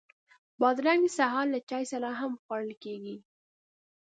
[0.59, 3.15] بادرنګ د سهار له چای سره هم خوړل کېږي.